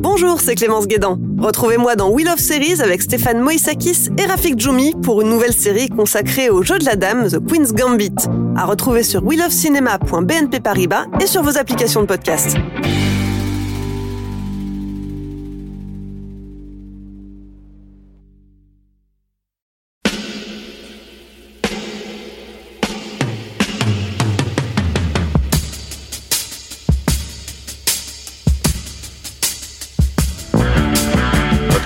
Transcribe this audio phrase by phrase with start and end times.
[0.00, 1.18] Bonjour, c'est Clémence Guédan.
[1.38, 5.90] Retrouvez-moi dans Wheel of Series avec Stéphane Moïsakis et Rafik Djoumi pour une nouvelle série
[5.90, 8.14] consacrée au jeu de la dame The Queen's Gambit.
[8.56, 12.56] À retrouver sur wheelofcinema.bnp Paribas et sur vos applications de podcast.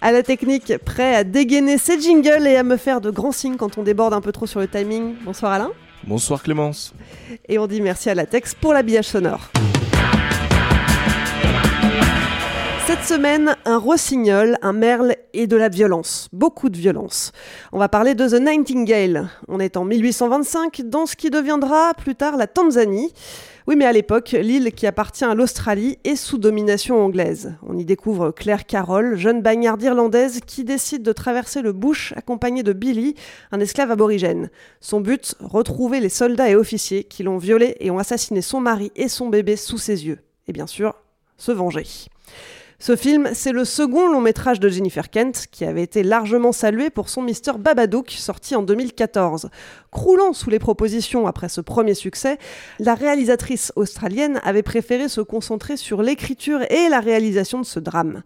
[0.00, 3.56] À la technique, prêt à dégainer ses jingles et à me faire de grands signes
[3.56, 5.14] quand on déborde un peu trop sur le timing.
[5.24, 5.70] Bonsoir Alain.
[6.04, 6.94] Bonsoir Clémence.
[7.48, 9.50] Et on dit merci à Latex pour l'habillage sonore.
[12.96, 16.28] Cette semaine, un rossignol, un merle et de la violence.
[16.32, 17.32] Beaucoup de violence.
[17.72, 19.28] On va parler de The Nightingale.
[19.48, 23.12] On est en 1825 dans ce qui deviendra plus tard la Tanzanie.
[23.66, 27.54] Oui, mais à l'époque, l'île qui appartient à l'Australie est sous domination anglaise.
[27.68, 32.62] On y découvre Claire Carroll, jeune bagnarde irlandaise qui décide de traverser le bush accompagnée
[32.62, 33.14] de Billy,
[33.52, 34.48] un esclave aborigène.
[34.80, 38.90] Son but, retrouver les soldats et officiers qui l'ont violée et ont assassiné son mari
[38.96, 40.18] et son bébé sous ses yeux.
[40.48, 40.94] Et bien sûr,
[41.36, 41.84] se venger.
[42.78, 46.90] Ce film, c'est le second long métrage de Jennifer Kent, qui avait été largement salué
[46.90, 49.48] pour son Mister Babadook, sorti en 2014.
[49.90, 52.36] Croulant sous les propositions après ce premier succès,
[52.78, 58.22] la réalisatrice australienne avait préféré se concentrer sur l'écriture et la réalisation de ce drame.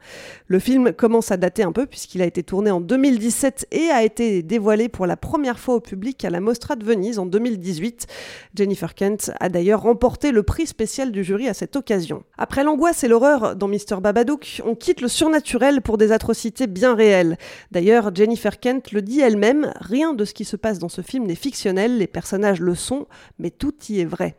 [0.48, 4.02] Le film commence à dater un peu puisqu'il a été tourné en 2017 et a
[4.02, 8.08] été dévoilé pour la première fois au public à la Mostra de Venise en 2018.
[8.56, 12.24] Jennifer Kent a d'ailleurs remporté le prix spécial du jury à cette occasion.
[12.36, 16.94] Après l'angoisse et l'horreur dans Mister Babadook, on quitte le surnaturel pour des atrocités bien
[16.94, 17.38] réelles.
[17.70, 21.26] D'ailleurs, Jennifer Kent le dit elle-même, rien de ce qui se passe dans ce film
[21.26, 23.06] n'est fictionnel les personnages le sont,
[23.38, 24.36] mais tout y est vrai.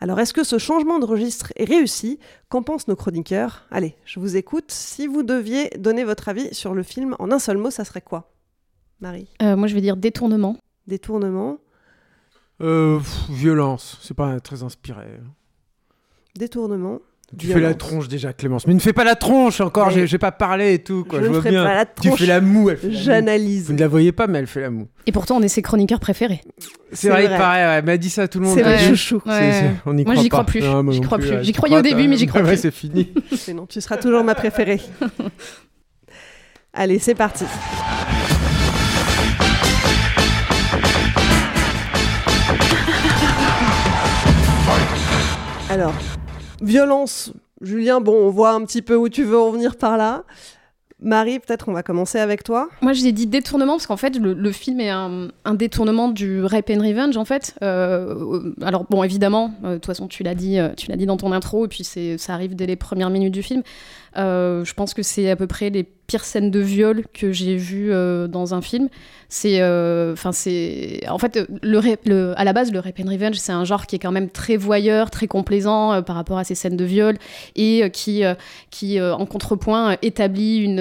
[0.00, 2.20] Alors est-ce que ce changement de registre est réussi?
[2.48, 3.66] Qu'en pensent nos chroniqueurs?
[3.70, 4.70] Allez, je vous écoute.
[4.70, 8.00] Si vous deviez donner votre avis sur le film en un seul mot, ça serait
[8.00, 8.30] quoi?
[9.00, 9.28] Marie?
[9.42, 10.56] Euh, Moi, je vais dire détournement.
[10.86, 11.58] Détournement
[12.60, 15.06] Euh, pff, violence, c'est pas très inspiré.
[16.36, 17.00] Détournement
[17.36, 18.66] Tu fais la tronche déjà, Clémence.
[18.66, 21.04] Mais ne fais pas la tronche encore, j'ai pas parlé et tout.
[21.04, 21.18] Quoi.
[21.18, 21.64] je Je, ne vois ferai bien.
[21.64, 22.20] pas la Tu tronche.
[22.20, 22.90] fais la moue, elle fait.
[22.90, 23.66] J'analyse.
[23.66, 24.88] Vous ne la voyez pas, mais elle fait la moue.
[25.06, 26.40] Et pourtant, on est ses chroniqueurs préférés.
[26.92, 28.56] C'est vrai, il paraît, ouais, elle m'a dit ça à tout le monde.
[28.58, 29.20] C'est le chouchou.
[29.26, 29.72] Ouais.
[29.84, 30.62] on y Moi, croit j'y crois plus.
[30.62, 31.42] Non, moi J'y crois plus.
[31.42, 32.56] J'y Tu croyais au début, mais j'y crois Ouais, plus.
[32.62, 33.12] c'est fini.
[33.48, 34.80] Mais non, tu seras toujours ma préférée.
[36.72, 37.44] Allez, c'est parti.
[45.70, 45.92] Alors,
[46.60, 50.24] violence, Julien, bon, on voit un petit peu où tu veux en venir par là.
[51.00, 52.68] Marie, peut-être on va commencer avec toi.
[52.82, 56.80] Moi, j'ai dit détournement parce qu'en fait, le, film est un, détournement du Rape and
[56.80, 57.54] Revenge, en fait.
[57.62, 61.06] Euh, alors, bon, évidemment, euh, de toute façon, tu l'as dit, euh, tu l'as dit
[61.06, 63.62] dans ton intro, et puis ça arrive dès les premières minutes du film.
[64.16, 67.92] Je pense que c'est à peu près les pires scènes de viol que j'ai vues
[67.92, 68.88] euh, dans un film.
[69.28, 73.52] C'est, euh, enfin, c'est, en fait, le, à la base, le rape and revenge, c'est
[73.52, 76.54] un genre qui est quand même très voyeur, très complaisant euh, par rapport à ces
[76.54, 77.18] scènes de viol
[77.56, 78.22] et qui,
[78.70, 80.80] qui en contrepoint, établit une,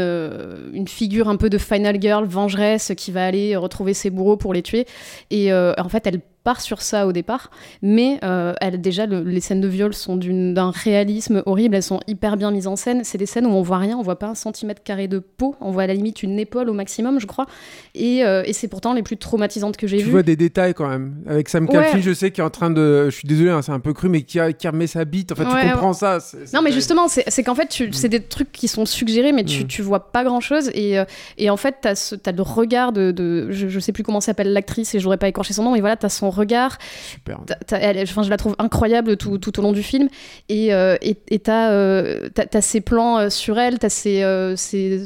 [0.74, 4.54] une figure un peu de final girl, vengeresse, qui va aller retrouver ses bourreaux pour
[4.54, 4.86] les tuer.
[5.30, 7.52] Et en fait, elle part sur ça au départ,
[7.82, 12.00] mais euh, elle, déjà le- les scènes de viol sont d'un réalisme horrible, elles sont
[12.08, 13.02] hyper bien mises en scène.
[13.04, 15.56] C'est des scènes où on voit rien, on voit pas un centimètre carré de peau,
[15.60, 17.48] on voit à la limite une épaule au maximum, je crois.
[17.96, 20.12] Et, euh, et c'est pourtant les plus traumatisantes que j'ai Tu vues.
[20.12, 21.16] vois des détails quand même.
[21.28, 21.74] Avec Sam Ouais.
[21.76, 23.10] Caulfield, je sais qu'il est en train de.
[23.10, 25.34] Je suis désolé, hein, c'est un peu cru, mais qui, a- qui remet sa bite.
[25.34, 26.20] En fait, Ouais, tu comprends ça.
[26.54, 29.64] Non, mais justement, c'est qu'en fait, tu- c'est des trucs qui sont suggérés, mais tu,
[29.66, 29.68] Mm.
[29.68, 30.72] tu vois pas grand chose.
[30.74, 31.04] Et, euh,
[31.38, 33.12] et en fait, t'as t'as le regard de.
[33.12, 35.80] de- je, je sais plus comment s'appelle l'actrice et j'aurais pas écorché son nom, mais
[35.82, 36.78] voilà, t'as son regard.
[37.12, 37.40] Super.
[37.46, 40.08] T'as- t'as- elle- enfin, je la trouve incroyable tout, tout au long du film.
[40.48, 40.96] Et euh,
[41.44, 42.30] t'as euh,
[42.62, 45.04] ces plans euh, sur elle, t'as ces, euh, ces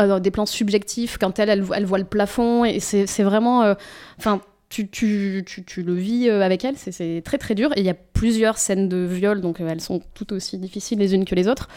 [0.00, 2.64] euh, des plans subjectifs quand elle, elle, elle voit le plafond.
[2.64, 3.74] Et c'est vraiment.
[4.18, 4.40] Enfin.
[4.70, 7.70] tu, tu, tu, tu le vis avec elle, c'est- très très dur.
[7.74, 11.14] Et il y a plusieurs scènes de viol, donc elles sont toutes aussi difficiles les
[11.14, 11.68] unes que les autres.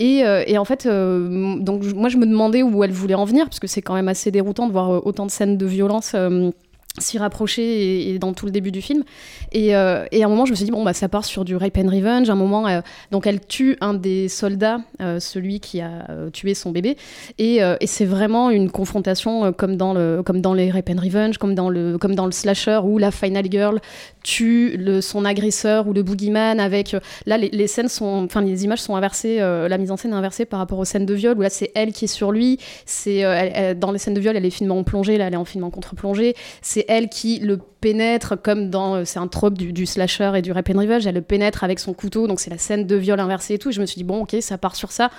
[0.00, 3.24] Et, euh, et en fait, euh, donc moi je me demandais où elle voulait en
[3.24, 6.10] venir, parce que c'est quand même assez déroutant de voir autant de scènes de violence.
[6.16, 6.50] euh,
[6.98, 9.04] s'y rapprocher et, dans tout le début du film.
[9.52, 11.44] Et, euh, et à un moment je me suis dit bon bah ça part sur
[11.44, 12.28] du rape and revenge.
[12.28, 16.54] À un moment euh, donc elle tue un des soldats euh, celui qui a tué
[16.54, 16.96] son bébé.
[17.38, 21.38] Et, et c'est vraiment une confrontation comme dans le comme dans les rape and revenge
[21.38, 23.80] comme dans le comme dans le slasher où la final girl
[24.22, 28.80] tue son agresseur ou le boogeyman avec euh, là les, scènes sont enfin les images
[28.80, 31.36] sont inversées euh, la mise en scène est inversée par rapport aux scènes de viol
[31.38, 34.36] où là c'est elle qui est sur lui c'est euh, dans les scènes de viol
[34.36, 37.38] elle est filmée en plongée là elle est en film en contre-plongée c'est elle qui
[37.38, 40.78] le pénètre comme dans euh, c'est un trope du, du slasher et du rap and
[40.78, 43.58] revenge elle le pénètre avec son couteau donc c'est la scène de viol inversée et
[43.58, 45.10] tout je me suis dit bon ok ça part sur ça.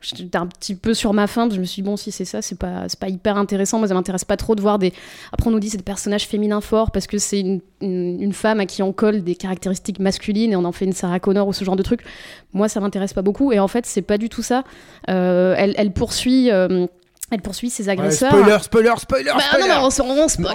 [0.00, 2.42] J'étais un petit peu sur ma fin je me suis dit bon si c'est ça
[2.42, 3.78] c'est pas pas hyper intéressant.
[3.78, 4.92] Moi ça m'intéresse pas trop de voir des
[5.32, 8.60] après on nous dit c'est des personnages féminins forts parce que c'est une, une, femme
[8.60, 11.52] à qui on colle des caractéristiques masculines et on en fait une Sarah Connor ou
[11.52, 12.02] ce genre de truc.
[12.52, 14.64] Moi ça m'intéresse pas beaucoup et en fait c'est pas du tout ça.
[15.08, 16.86] Euh, elle, elle poursuit euh,
[17.30, 19.68] elle poursuit ses Ouais, agresseurs spoiler, spoiler, spoiler, bah, spoiler.
[19.68, 20.54] non, non, on, on Non, spoil,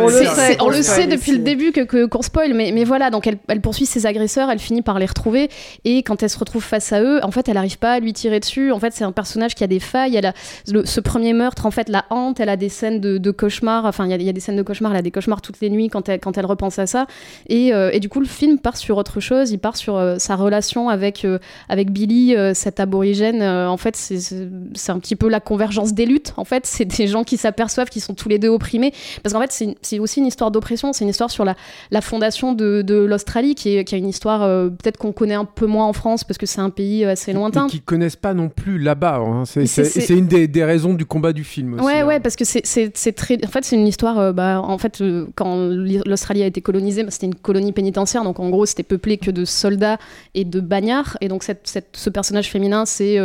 [0.00, 0.56] on le sait.
[0.60, 3.60] on le depuis le début que que- qu'on spoil, mais, mais voilà, donc elle, elle
[3.60, 5.48] poursuit ses agresseurs, elle finit par les retrouver,
[5.84, 8.12] et quand elle se retrouve face à eux, en fait, elle arrive pas à lui
[8.12, 8.70] tirer dessus.
[8.72, 10.16] En fait, c'est un personnage qui a des failles.
[10.16, 10.32] Elle a
[10.68, 12.40] le- ce premier meurtre, en fait, la hante.
[12.40, 13.84] Elle a des scènes de, de cauchemars.
[13.84, 14.92] Enfin, il y, a- il y a des scènes de cauchemars.
[14.92, 17.06] Elle a des cauchemars toutes les nuits quand elle quand elle repense à ça.
[17.48, 19.50] Et, euh, et du coup, le film part sur autre chose.
[19.50, 21.38] Il part sur euh, sa relation avec euh,
[21.68, 23.42] avec Billy, euh, cet aborigène.
[23.42, 26.32] Euh, en fait, c'est c'est c'est un petit peu la convergence des luttes.
[26.36, 28.92] En fait, c'est des gens qui s'aperçoivent qu'ils sont tous les deux opprimés.
[29.22, 30.92] Parce qu'en fait, c'est aussi une histoire d'oppression.
[30.92, 31.54] C'est une histoire sur la,
[31.90, 35.34] la fondation de, de l'Australie, qui, est- qui a une histoire euh, peut-être qu'on connaît
[35.34, 37.66] un peu moins en France, parce que c'est un pays euh, assez lointain.
[37.68, 39.16] Qui connaissent pas non plus là-bas.
[39.16, 39.44] hein.
[39.44, 41.84] C'est- une des, des raisons du combat du film aussi.
[41.84, 42.06] Ouais, hein.
[42.06, 43.44] ouais, parce que c'est- très.
[43.44, 44.18] En fait, c'est une histoire.
[44.18, 47.72] euh, bah, en fait, euh, quand l'I- l'Australie a été colonisée, bah, c'était une colonie
[47.72, 48.24] pénitentiaire.
[48.24, 49.98] Donc, en gros, c'était peuplé que de soldats
[50.34, 51.16] et de bagnards.
[51.20, 53.18] Et donc, cette, cette- ce personnage féminin, c'est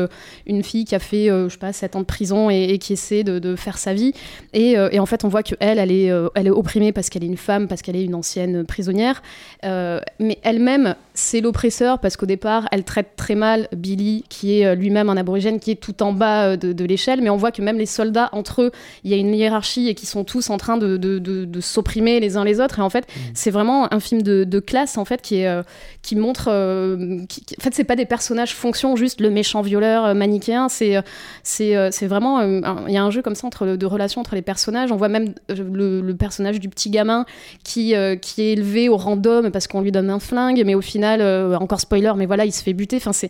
[0.48, 3.24] une fille qui a fait, je sais pas, 7 ans de prison et, qui essaie
[3.24, 4.14] de, faire sa vie.
[4.54, 7.24] Et, euh, et en fait, on voit que elle, euh, elle est opprimée parce qu'elle
[7.24, 9.22] est une femme, parce qu'elle est une ancienne prisonnière.
[9.64, 14.66] Euh, mais elle-même, c'est l'oppresseur parce qu'au départ, elle traite très mal Billy, qui est
[14.68, 17.22] euh, lui-même un aborigène, qui est tout en bas euh, de, de l'échelle.
[17.22, 18.72] Mais on voit que même les soldats, entre eux,
[19.04, 21.62] il y a une hiérarchie et qui sont tous en train de, de, de- de
[21.62, 22.80] s'opprimer les uns les autres.
[22.80, 25.64] Et en fait, c'est vraiment un film de, classe, en fait, qui, est, euh,
[26.02, 26.50] qui montre.
[26.50, 30.68] euh, qui- qui- en fait, c'est pas des personnages fonction, juste le méchant violeur manichéen.
[30.70, 30.98] C'est
[31.44, 32.42] c'est c'est vraiment.
[32.88, 34.92] Il y a un jeu comme ça entre, de relations entre les personnages.
[34.92, 37.26] On voit même le, le personnage du petit gamin
[37.64, 40.82] qui, euh, qui est élevé au random parce qu'on lui donne un flingue, mais au
[40.82, 42.98] final, euh, encore spoiler, mais voilà, il se fait buter.
[42.98, 43.30] Enfin, c'est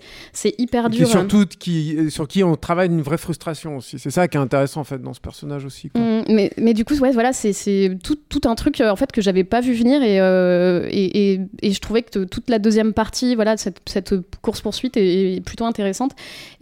[0.58, 1.08] hyper Et dur.
[1.08, 1.12] hein.
[1.12, 4.00] surtout qui, sur qui on travaille une vraie frustration aussi.
[4.00, 5.90] C'est ça qui est intéressant en fait dans ce personnage aussi.
[5.90, 6.02] quoi.
[6.02, 9.12] Mm, mais, mais du coup, ouais, voilà, c'est- tout, tout un truc euh, en fait
[9.12, 12.60] que j'avais pas vu venir et, euh, et, et, et je trouvais que toute la
[12.60, 16.12] deuxième partie, voilà, cette, cette course poursuite est, est plutôt intéressante.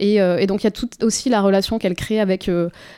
[0.00, 2.50] Et, euh, et donc il y a toute aussi la relation qu'elle crée avec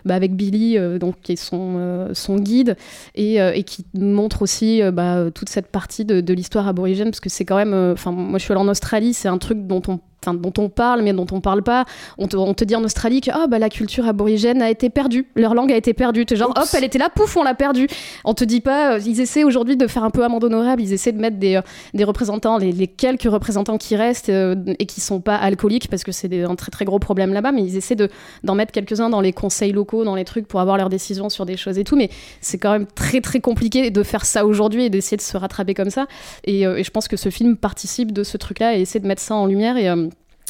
[0.05, 2.76] bah, avec Billy, donc qui est son son guide
[3.14, 7.29] et, et qui montre aussi bah, toute cette partie de, de l'histoire aborigène parce que
[7.29, 10.01] c'est quand même, enfin moi je suis allée en Australie, c'est un truc dont on
[10.26, 11.85] enfin, dont on parle mais dont on parle pas.
[12.18, 14.90] On te, on te dit en Australie que ah, bah, la culture aborigène a été
[14.90, 16.26] perdue, leur langue a été perdue.
[16.26, 17.88] T'es genre hop, elle était là, pouf, on l'a perdue.
[18.25, 20.92] On te dit pas, euh, ils essaient aujourd'hui de faire un peu amende honorable, ils
[20.92, 21.62] essaient de mettre des, euh,
[21.95, 26.04] des représentants, les, les quelques représentants qui restent euh, et qui sont pas alcooliques parce
[26.04, 28.09] que c'est un très très gros problème là-bas, mais ils essaient de
[28.45, 31.47] d'en mettre quelques-uns dans les conseils locaux, dans les trucs pour avoir leurs décisions sur
[31.47, 31.97] des choses et tout.
[31.97, 35.37] Mais c'est quand même très très compliqué de faire ça aujourd'hui et d'essayer de se
[35.37, 36.06] rattraper comme ça.
[36.45, 39.06] Et, euh, et je pense que ce film participe de ce truc-là et essaie de
[39.06, 40.09] mettre ça en lumière et euh,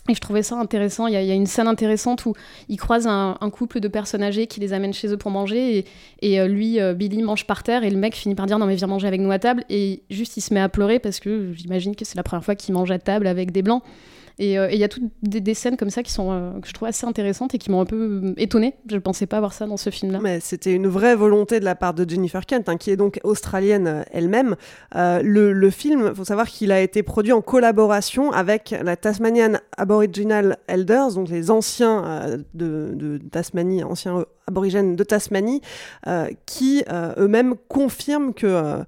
[0.09, 1.07] et je trouvais ça intéressant.
[1.07, 2.35] Il y, a, une scène intéressante où
[2.69, 5.79] ils croisent un, un couple de personnes âgées qui les amènent chez eux pour manger.
[5.79, 5.85] Et,
[6.23, 7.85] et, euh, lui, euh, Billy, mange par terre.
[7.85, 9.65] Et le mec finit par dire Non, mais viens manger avec nous à table.
[9.69, 12.55] Et juste, il se met à pleurer parce que j'imagine que c'est la première fois
[12.55, 13.83] qu'il mange à table avec des blancs.
[14.39, 16.69] Et euh, et il y a toutes des, scènes comme ça qui sont, euh, que
[16.69, 18.75] je trouve assez intéressantes et qui m'ont un peu euh, étonnée.
[18.89, 20.19] Je ne pensais pas voir ça dans ce film-là.
[20.23, 23.19] Mais c'était une vraie volonté de la part de Jennifer Kent, hein, qui est donc
[23.25, 24.57] australienne elle-même.
[24.95, 30.59] Le, film, il faut savoir qu'il a été produit en collaboration avec la Tasmanian Aboriginal
[30.69, 35.61] Elders, donc les anciens de, Tasmanie, anciens aborigènes de Tasmanie,
[36.47, 38.85] qui eux-mêmes confirment que,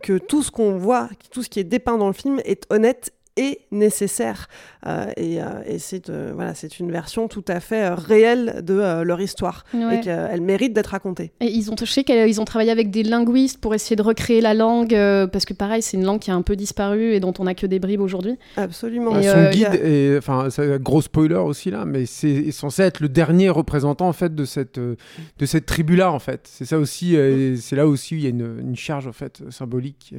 [0.00, 3.12] que tout ce qu'on voit, tout ce qui est dépeint dans le film est honnête
[3.36, 4.48] et nécessaire.
[4.86, 8.62] Euh, et euh, et c'est euh, voilà, c'est une version tout à fait euh, réelle
[8.64, 9.98] de euh, leur histoire Ouais.
[9.98, 11.32] et qu'elle mérite d'être racontée.
[11.40, 14.40] Et ils ont, je sais qu'ils ont travaillé avec des linguistes pour essayer de recréer
[14.40, 17.20] la langue, euh, parce que pareil, c'est une langue qui a un peu disparu et
[17.20, 18.36] dont on a que des bribes aujourd'hui.
[18.56, 19.18] Absolument.
[19.18, 20.48] Et, Son euh, guide, est- enfin,
[20.78, 24.78] gros spoiler aussi là, mais c'est censé être le dernier représentant en fait de cette
[24.78, 26.40] de cette tribu là en fait.
[26.50, 27.16] C'est ça aussi,
[27.60, 30.14] c'est là aussi où il y a une, une charge en fait symbolique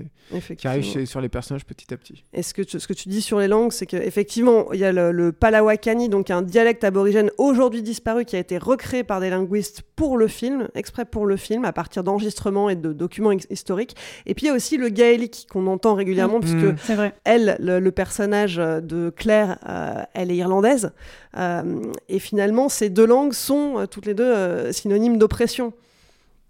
[0.57, 2.23] qui, arrive sur les personnages petit à petit.
[2.33, 4.85] Et ce que, tu, ce que tu dis sur les langues, c'est qu'effectivement, il y
[4.85, 9.19] a le, le Palawakani, donc un dialecte aborigène aujourd'hui disparu qui a été recréé par
[9.19, 13.31] des linguistes pour le film, exprès pour le film, à partir d'enregistrements et de documents
[13.31, 13.95] his- historiques.
[14.25, 16.75] Et puis il y a aussi le gaélique qu'on entend régulièrement, puisque Mm.
[16.95, 17.13] Vrai.
[17.23, 20.91] elle, le, le personnage de Claire, euh, elle est irlandaise.
[21.37, 25.73] Euh, et finalement, ces deux langues sont euh, toutes les deux synonymes d'oppression.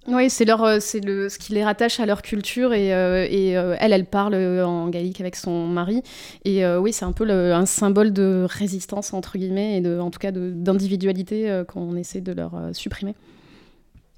[0.08, 3.26] Oui, c'est leur, euh, c'est le, ce qui les rattache à leur culture et, euh,
[3.30, 6.04] et euh, elle, elle parle en gaélique avec son mari
[6.44, 10.32] et oui, c'est un peu un symbole de résistance entre guillemets et en tout cas
[10.32, 13.16] d'individualité qu'on essaie de leur supprimer.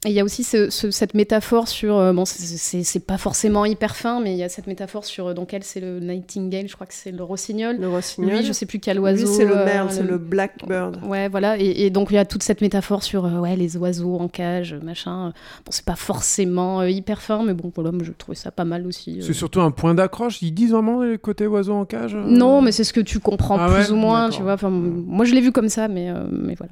[0.05, 3.65] Et il y a aussi ce- ce- cette métaphore sur, euh, bon, c'est- pas forcément
[3.65, 6.67] hyper fin, mais il y a cette métaphore sur, euh, donc elle, c'est le nightingale,
[6.67, 7.77] je crois que c'est le rossignol.
[7.79, 8.29] Le rossignol.
[8.38, 9.25] Lui, je sais plus quel Lui, oiseau.
[9.25, 11.00] c'est le euh, merle, c'est le blackbird.
[11.03, 11.57] Ouais, voilà.
[11.59, 14.27] Et, et donc, il y a toute cette métaphore sur euh, ouais, les oiseaux en
[14.27, 15.33] cage, machin.
[15.65, 18.65] Bon, c'est pas forcément euh, hyper fin, mais bon, voilà, moi, je trouvais ça pas
[18.65, 19.17] mal aussi.
[19.19, 19.24] euh.
[19.24, 20.41] C'est surtout un point d'accroche.
[20.41, 22.15] Ils disent vraiment les côtés oiseaux en cage.
[22.15, 22.24] euh?
[22.25, 23.91] Non, mais c'est ce que tu comprends Ah plus ouais?
[23.91, 24.53] ou moins, tu vois.
[24.53, 26.71] Enfin, moi, je l'ai vu comme ça, mais, euh, mais voilà.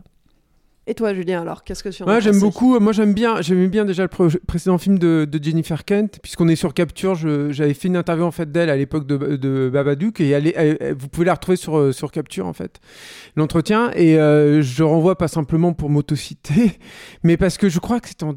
[0.85, 2.77] Et toi, Julien, alors, qu'est-ce que tu en Ouais, j'aime beaucoup.
[2.79, 3.41] Moi, j'aime bien.
[3.41, 4.09] J'aimais bien déjà le
[4.45, 7.15] précédent film de, de Jennifer Kent, puisqu'on est sur Capture.
[7.15, 10.53] J'avais fait une interview en fait d'elle à l'époque de, de Babadook, et elle est-
[10.57, 12.81] elle- elle- vous pouvez la retrouver sur euh, sur Capture en fait.
[13.37, 16.77] L'entretien et euh, je renvoie pas simplement pour m'autociter,
[17.23, 18.33] mais parce que je crois que c'était en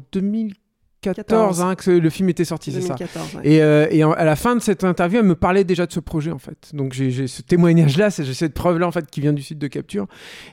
[1.13, 2.95] 2014 hein, que le film était sorti, c'est ça.
[2.95, 3.41] 2014, ouais.
[3.43, 5.91] Et, euh, et en- à la fin de cette interview, elle me parlait déjà de
[5.91, 6.69] ce projet en fait.
[6.73, 10.07] Donc j'ai ce témoignage-là, j'ai cette preuve-là en fait qui vient du site de capture.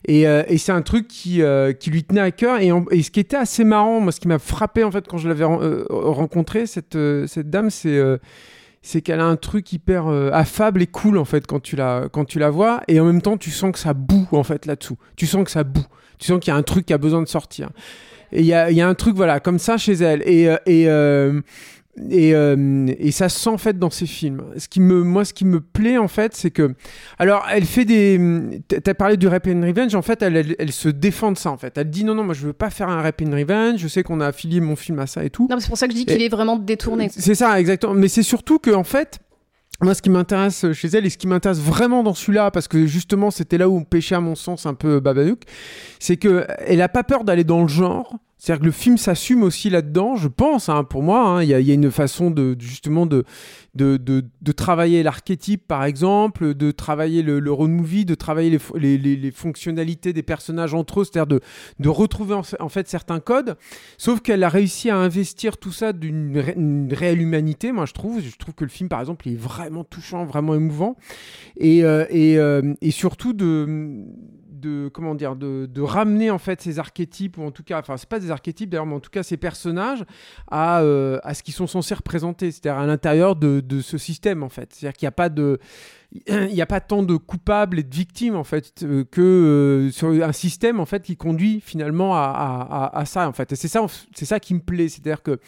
[0.07, 2.61] Et, euh, et c'est un truc qui, euh, qui lui tenait à cœur.
[2.61, 5.07] Et, en- et ce qui était assez marrant, moi, ce qui m'a frappé en fait
[5.09, 6.97] quand je l'avais ren- rencontrée, cette,
[7.27, 8.01] cette dame, c'est
[8.87, 12.09] c'est qu'elle a un truc hyper euh, affable et cool en fait quand tu la
[12.13, 12.83] quand tu la vois.
[12.87, 14.99] Et en même temps, tu sens que ça boue en fait là-dessous.
[15.17, 15.87] Tu sens que ça boue.
[16.19, 17.71] Tu sens qu'il y a un truc qui a besoin de sortir.
[18.35, 20.23] Il y a, y a un truc voilà comme ça chez elle.
[20.27, 21.41] Et, euh, et euh,
[22.11, 24.43] et, euh, et ça se sent en fait dans ses films.
[24.57, 26.75] Ce qui me, moi, ce qui me plaît en fait, c'est que,
[27.19, 28.61] alors, elle fait des.
[28.69, 29.95] T'as parlé du Rap and Revenge.
[29.95, 31.79] En fait, elle, elle, elle se défend de ça en fait.
[31.79, 33.79] Elle dit non, non, moi, je veux pas faire un Rap and Revenge.
[33.79, 35.47] Je sais qu'on a affilié mon film à ça et tout.
[35.51, 37.09] Non, c'est pour ça que je dis qu'il est vraiment détourné.
[37.11, 37.95] C'est ça, exactement.
[37.95, 39.21] Mais c'est surtout que, en fait,
[39.81, 42.87] moi, ce qui m'intéresse chez elle et ce qui m'intéresse vraiment dans celui-là, parce que
[42.87, 45.43] justement, c'était là où on pêchait, à mon sens, un peu Babadook,
[46.01, 48.19] c'est que elle a pas peur d'aller dans le genre.
[48.45, 51.27] C'est-à-dire que le film s'assume aussi là-dedans, je pense, hein, pour moi.
[51.27, 51.43] hein.
[51.43, 53.25] Il y, a- une façon de justement de,
[54.55, 58.99] travailler l'archétype, par exemple, de travailler le, le road movie, de travailler les, fo- les,
[58.99, 61.41] les- les fonctionnalités des personnages entre eux, c'est-à-dire
[61.79, 63.57] de, retrouver en, fait certains codes.
[63.97, 67.95] Sauf qu'elle a réussi à investir tout ça d'une ré- une réelle humanité, moi je
[67.95, 68.21] trouve.
[68.21, 70.97] Je trouve que le film, par exemple, est vraiment touchant, vraiment émouvant.
[71.57, 74.05] Et, euh, euh, et surtout de,
[74.65, 77.97] de comment dire de, de ramener en fait ces archétypes ou en tout cas enfin
[77.97, 80.05] c'est pas des archétypes d'ailleurs mais en tout cas ces personnages
[80.51, 84.43] à, euh, à ce qu'ils sont censés représenter c'est-à-dire à l'intérieur de, de ce système
[84.43, 84.73] en fait.
[84.73, 85.59] C'est-à-dire qu'il n'y a pas de
[86.29, 89.91] il n'y a pas tant de coupables et de victimes en fait euh, que euh,
[89.91, 93.53] sur un système en fait qui conduit finalement à, à- ça en fait.
[93.53, 94.89] Et c'est ça c'est ça qui me plaît.
[94.89, 95.39] C'est-à-dire que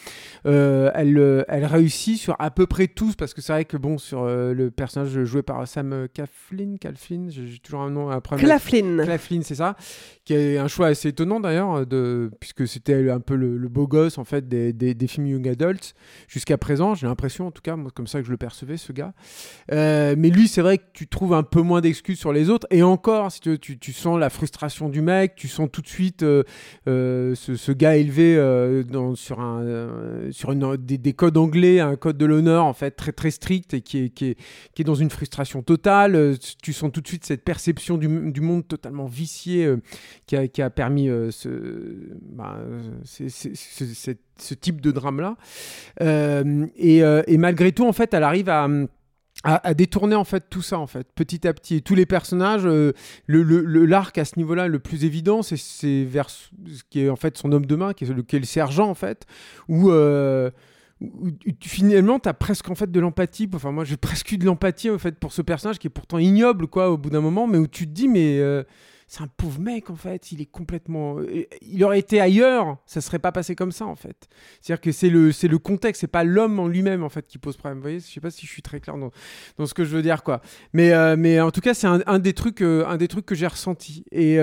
[0.46, 3.96] euh, elle elle réussit sur à peu près tous parce que c'est vrai que bon
[3.98, 9.04] sur le personnage joué par Sam Claflin Claflin j'ai j'ai toujours un nom après Claflin.
[9.04, 9.76] Claflin c'est ça.
[10.24, 13.86] Qui est un choix assez étonnant d'ailleurs de puisque c'était un peu le, le beau
[13.86, 15.94] gosse en fait des, des, des films young adults.
[16.28, 18.92] Jusqu'à présent j'ai l'impression en tout cas moi comme ça que je le percevais ce
[18.92, 19.12] gars.
[19.72, 22.66] Euh, mais lui, c'est vrai que tu trouves un peu moins d'excuses sur les autres.
[22.70, 26.44] Et encore, si tu, sens la frustration du mec, tu sens tout de suite euh,
[26.88, 28.82] euh, ce, gars élevé euh,
[29.14, 29.36] sur,
[30.78, 34.10] des, des codes anglais, un code de l'honneur en fait très très strict et qui
[34.22, 36.38] est, dans une frustration totale.
[36.62, 39.70] Tu sens tout de suite cette perception du, monde totalement vicié
[40.24, 41.50] qui, a, permis ce,
[42.22, 42.56] bah,
[43.04, 45.36] ce type de drame-là.
[46.00, 48.66] Et, et malgré tout, en fait, elle arrive à
[49.44, 51.76] à, détourner en fait tout ça en fait petit à petit.
[51.76, 52.92] Et tous les personnages euh,
[53.26, 56.48] le l'arc à ce niveau-là le plus évident c'est c'est vers ce
[56.90, 58.88] qui est en fait son homme de main qui est le, qui est le sergent
[58.88, 59.26] en fait
[59.68, 60.50] où euh,
[61.60, 63.48] finalement tu as presque en fait de l'empathie.
[63.54, 66.18] Enfin moi j'ai presque eu de l'empathie en fait pour ce personnage qui est pourtant
[66.18, 68.64] ignoble quoi au bout d'un moment mais où tu te dis mais euh,
[69.06, 71.18] c'est un pauvre mec en fait, il est complètement.
[71.18, 74.28] euh, Il aurait été ailleurs, ça serait pas passé comme ça en fait.
[74.60, 77.38] C'est-à-dire que c'est le, c'est le contexte, c'est pas l'homme en lui-même en fait qui
[77.38, 77.78] pose problème.
[77.78, 80.02] Vous voyez, je sais pas si je suis très clair dans, ce que je veux
[80.02, 80.42] dire quoi.
[80.72, 83.34] Mais, euh, en tout cas, c'est un, un des trucs, euh, un des trucs que
[83.34, 84.04] j'ai ressenti.
[84.10, 84.38] Et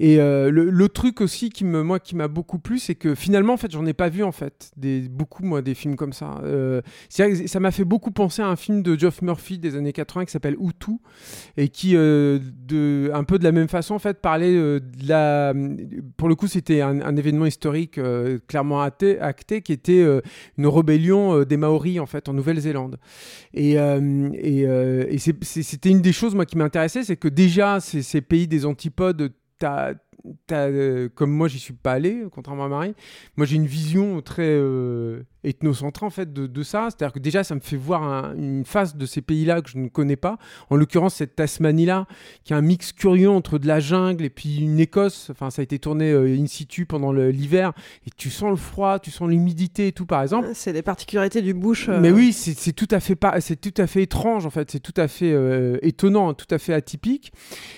[0.00, 3.54] et euh, le, truc aussi qui me, moi, qui m'a beaucoup plu, c'est que finalement,
[3.54, 4.70] en fait, j'en ai pas vu en fait
[5.10, 6.40] beaucoup moi des films comme ça.
[6.44, 10.26] Euh, ça m'a fait beaucoup penser à un film de Geoff Murphy des années 80
[10.26, 10.92] qui s'appelle Hutu
[11.56, 12.38] et qui euh,
[13.12, 15.52] un peu de la même façon en fait parlait euh, de la
[16.16, 17.98] pour le coup c'était un, événement historique
[18.46, 20.04] clairement acté, qui était
[20.56, 22.98] une rébellion des Maoris en fait en Nouvelle-Zélande
[23.54, 23.76] et,
[25.42, 29.94] c'était une des choses moi qui m'intéressait c'est que déjà ces pays des antipodes t'as
[30.52, 32.94] euh, comme moi j'y suis pas allé contrairement à Marie
[33.36, 36.88] moi j'ai une vision très euh, ethnocentrée en fait de, de ça.
[36.90, 39.44] C'est à dire que déjà ça me fait voir un- une face de ces pays
[39.44, 40.38] là que je ne connais pas.
[40.70, 42.06] En l'occurrence cette Tasmanie là
[42.44, 45.28] qui est un mix curieux entre de la jungle et puis une Écosse.
[45.30, 47.72] Enfin ça a été tourné euh, in situ pendant l'hiver.
[48.06, 50.48] Et tu sens le froid tu sens l'humidité et tout par exemple.
[50.54, 51.88] C'est les particularités du bush.
[51.88, 54.80] euh, mais oui, c'est tout à fait pas, tout à fait étrange en fait, c'est
[54.80, 57.32] tout à fait euh, étonnant, tout à fait atypique.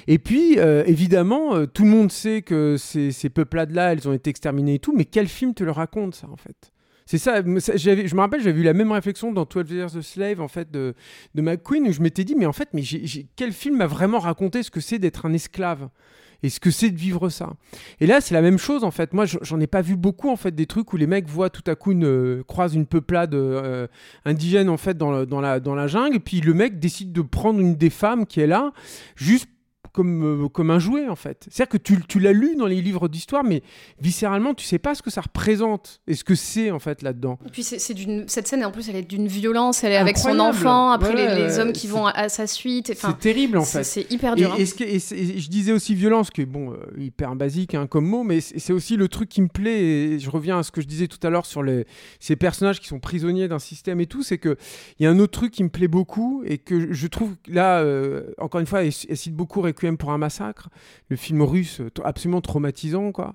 [0.07, 4.31] Et puis euh, évidemment, tout le monde sait que ces, ces peuplades-là, elles ont été
[4.31, 6.73] exterminées et tout, mais quel film te le raconte ça en fait?
[7.11, 10.41] C'est ça, je me rappelle, j'avais eu la même réflexion dans 12 Years a Slave
[10.41, 10.95] en fait de,
[11.35, 12.83] McQueen où je m'étais dit mais en fait mais
[13.35, 15.89] quel film m'a vraiment raconté ce que c'est d'être un esclave?
[16.45, 17.55] Et ce que c'est de vivre ça?
[17.99, 19.13] Et là, c'est la même chose en fait.
[19.13, 21.69] Moi, j'en ai pas vu beaucoup en fait des trucs où les mecs voient tout
[21.69, 23.89] à coup une euh, croisent une peuplade euh,
[24.25, 27.59] indigène en fait dans, la dans la jungle, et puis le mec décide de prendre
[27.59, 28.73] une des femmes qui est là,
[29.17, 29.49] juste
[29.93, 31.47] comme, euh, comme un jouet en fait.
[31.51, 33.63] C'est-à-dire que tu, tu l'as lu dans les livres d'histoire, mais
[34.01, 37.39] viscéralement, tu sais pas ce que ça représente et ce que c'est en fait là-dedans.
[37.47, 40.19] Et puis c'est d'une cette scène en plus elle est d'une violence, elle est avec
[40.19, 42.91] son enfant, après Ouais, les, les hommes qui vont à, à sa suite.
[42.93, 43.85] Enfin, C'est terrible en fait.
[43.85, 44.53] C'est hyper dur.
[44.53, 44.57] hein.
[44.59, 47.35] et ce que- et c'est- et je disais aussi violence, qui est bon, euh, hyper
[47.35, 49.81] basique hein, comme mot, mais c'est aussi le truc qui me plaît.
[49.83, 51.85] Et je reviens à ce que je disais tout à l'heure sur les,
[52.21, 54.23] ces personnages qui sont prisonniers d'un système et tout.
[54.23, 54.57] C'est que
[54.99, 57.53] il y a un autre truc qui me plaît beaucoup et que je trouve que
[57.53, 60.69] là, euh, encore une fois, elle, elle cite beaucoup Requiem pour un massacre,
[61.09, 63.35] le film russe, euh, absolument traumatisant, quoi.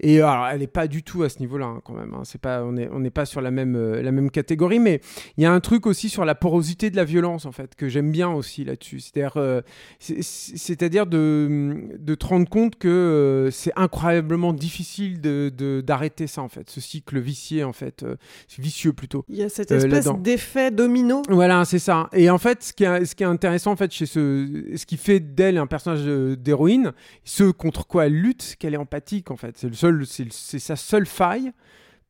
[0.00, 2.14] Et alors, elle est pas du tout à ce niveau-là, hein, quand même.
[2.14, 2.22] hein.
[2.24, 5.00] C'est pas, on n'est on n'est pas sur la même, euh, la même catégorie, mais
[5.36, 7.88] il y a un truc aussi sur la porosité de la violence, en fait, que
[7.88, 9.00] j'aime bien aussi là-dessus.
[9.00, 9.60] C'est-à-dire, euh,
[9.98, 16.40] c'est- c'est-à-dire de, de te rendre compte que euh, c'est incroyablement difficile de- d'arrêter ça,
[16.42, 18.16] en fait, ce cycle vicié, en fait, euh,
[18.58, 19.24] vicieux plutôt.
[19.28, 21.22] Il y a cette euh, espèce d'effet domino.
[21.28, 22.08] Voilà, c'est ça.
[22.14, 24.86] Et en fait, ce qui est, ce qui est intéressant, en fait, chez ce, ce
[24.86, 26.92] qui fait d'elle un personnage euh, d'héroïne,
[27.24, 29.56] ce contre quoi elle lutte, qu'elle est empathique, en fait.
[29.58, 31.52] C'est le seul, c'est sa seule faille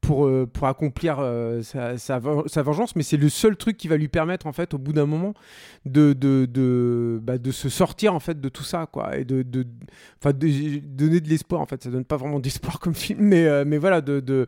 [0.01, 3.77] pour, euh, pour accomplir euh, sa, sa, ven- sa vengeance, mais c'est le seul truc
[3.77, 5.33] qui va lui permettre, en fait, au bout d'un moment,
[5.87, 9.17] de, de, de, bah, se sortir, en fait, de tout ça, quoi.
[9.17, 11.85] Et de, de, de donner de l'espoir, en fait.
[11.85, 14.01] Ça donne pas vraiment d'espoir comme film, mais, mais voilà.
[14.01, 14.47] De.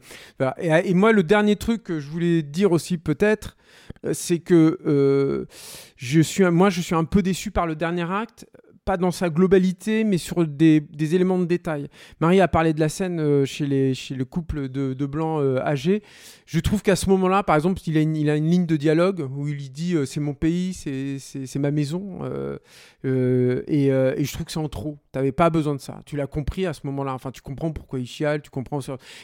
[0.61, 3.57] Et, et moi, le dernier truc que je voulais dire aussi, peut-être,
[4.13, 5.47] c'est que
[5.97, 8.47] je suis, moi, je suis un peu déçu par le dernier acte,
[8.85, 10.83] pas dans sa globalité, mais sur des,
[11.15, 11.89] éléments de détail.
[12.21, 15.41] Marie a parlé de la scène euh, chez, les, chez le couple de, de blancs
[15.41, 16.03] euh, âgés.
[16.47, 18.77] Je trouve qu'à ce moment-là, par exemple, il a, une, il a une ligne de
[18.77, 22.19] dialogue où il dit euh, c'est mon pays, c'est- ma maison.
[23.05, 24.99] et, et je trouve que c'est en trop.
[25.13, 26.01] T'avais pas besoin de ça.
[26.05, 27.15] Tu l'as compris à ce moment-là.
[27.15, 28.81] Enfin, tu comprends pourquoi il chiale, tu comprends.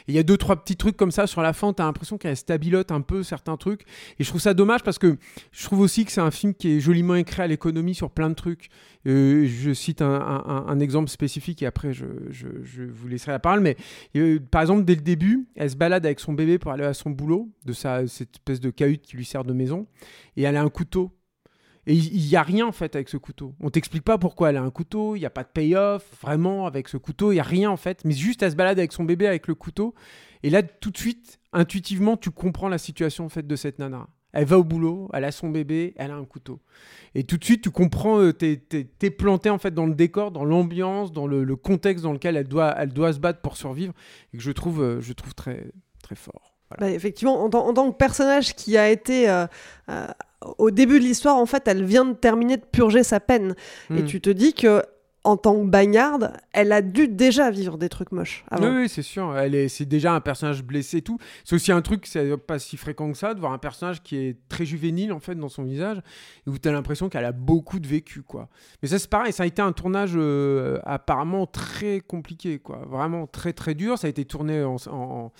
[0.07, 1.73] il y a deux, trois petits trucs comme ça sur la fin.
[1.73, 3.81] T'as l'impression qu'elle stabilote un peu certains trucs.
[4.17, 5.17] Et je trouve ça dommage parce que
[5.51, 8.29] je trouve aussi que c'est un film qui est joliment écrit à l'économie sur plein
[8.29, 8.69] de trucs.
[9.51, 13.61] Je cite un, exemple spécifique et après je vous laisserai la parole.
[13.61, 13.77] Mais
[14.15, 16.93] euh, par exemple, dès le début, elle se balade avec son bébé pour aller à
[16.93, 19.87] son boulot, de sa, cette espèce de cahute qui lui sert de maison,
[20.37, 21.11] et elle a un couteau.
[21.87, 23.55] Et il n'y a rien en fait avec ce couteau.
[23.59, 26.67] On t'explique pas pourquoi elle a un couteau, il n'y a pas de payoff, vraiment
[26.67, 28.05] avec ce couteau, il n'y a rien en fait.
[28.05, 29.95] Mais juste elle se balade avec son bébé avec le couteau.
[30.43, 34.07] Et là, tout de suite, intuitivement, tu comprends la situation en fait de cette nana.
[34.33, 36.59] Elle va au boulot, elle a son bébé, elle a un couteau.
[37.15, 39.93] Et tout de suite, tu comprends, euh, t'es, t'es- t'es planté en fait dans le
[39.93, 43.41] décor, dans l'ambiance, dans le, le contexte dans lequel elle doit, elle doit se battre
[43.41, 43.93] pour survivre,
[44.33, 45.65] et que je trouve, euh, je trouve très,
[46.01, 46.53] très fort.
[46.69, 46.87] Voilà.
[46.89, 49.45] Bah, effectivement, en, tant- en tant que personnage qui a été euh,
[49.89, 50.07] euh,
[50.57, 53.55] au début de l'histoire, en fait, elle vient de terminer de purger sa peine.
[53.89, 54.05] Et Mm.
[54.05, 54.81] tu te dis que
[55.23, 58.43] en tant que bagnarde, elle a dû déjà vivre des trucs moches.
[58.59, 59.37] Oui, c'est sûr.
[59.37, 61.19] Elle est, c'est déjà un personnage blessé et tout.
[61.43, 64.17] C'est aussi un truc, c'est pas si fréquent que ça, de voir un personnage qui
[64.17, 65.99] est très juvénile en fait dans son visage,
[66.47, 68.49] et où tu as l'impression qu'elle a beaucoup de vécu, quoi.
[68.81, 72.83] Mais ça, c'est pareil, ça a été un tournage euh, apparemment très compliqué, quoi.
[72.89, 73.99] Vraiment très très dur.
[73.99, 75.31] Ça a été tourné en, en-